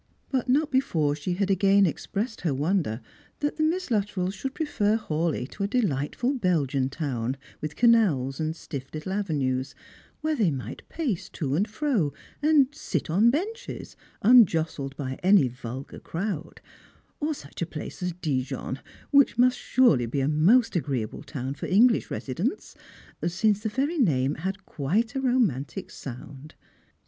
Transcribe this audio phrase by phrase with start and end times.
[0.31, 3.01] But not before she had again expressed her wonder
[3.39, 8.39] that the Miss Lut trells should prefer Hawleigh to a delightful Belgian town, with canals
[8.39, 9.75] and stiff little avenues,
[10.21, 15.99] where they might pace to and fro, and sit on benches, unjostled by a;^y vulgar
[15.99, 16.61] crowd;
[17.19, 18.79] or such a place as Dijon,
[19.11, 22.75] which must surely be a most agreeable town for English residents,
[23.27, 26.55] since the very name had quite a romantio sound.